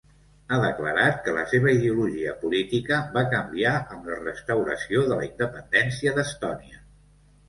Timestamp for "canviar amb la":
3.33-4.17